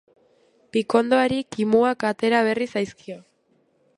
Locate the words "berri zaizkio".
2.49-3.21